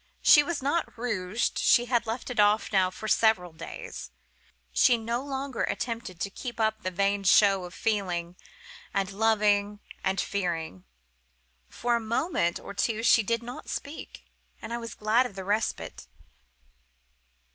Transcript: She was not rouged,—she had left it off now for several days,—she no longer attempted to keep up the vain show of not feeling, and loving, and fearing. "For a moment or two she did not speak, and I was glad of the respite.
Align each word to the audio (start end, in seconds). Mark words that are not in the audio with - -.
She 0.23 0.41
was 0.41 0.63
not 0.63 0.97
rouged,—she 0.97 1.85
had 1.85 2.07
left 2.07 2.31
it 2.31 2.39
off 2.39 2.71
now 2.71 2.89
for 2.89 3.07
several 3.07 3.53
days,—she 3.53 4.97
no 4.97 5.23
longer 5.23 5.61
attempted 5.65 6.19
to 6.21 6.31
keep 6.31 6.59
up 6.59 6.81
the 6.81 6.89
vain 6.89 7.23
show 7.23 7.65
of 7.65 7.73
not 7.73 7.77
feeling, 7.77 8.35
and 8.95 9.11
loving, 9.11 9.79
and 10.03 10.19
fearing. 10.19 10.85
"For 11.69 11.97
a 11.97 11.99
moment 11.99 12.59
or 12.59 12.73
two 12.73 13.03
she 13.03 13.21
did 13.21 13.43
not 13.43 13.69
speak, 13.69 14.25
and 14.59 14.73
I 14.73 14.79
was 14.79 14.95
glad 14.95 15.27
of 15.27 15.35
the 15.35 15.45
respite. 15.45 16.07